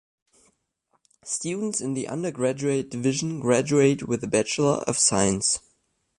Students 1.23 1.79
in 1.79 1.93
the 1.93 2.07
undergraduate 2.07 2.89
division 2.89 3.39
graduate 3.39 4.07
with 4.07 4.23
a 4.23 4.27
Bachelor 4.27 4.83
of 4.87 4.97
Science. 4.97 5.59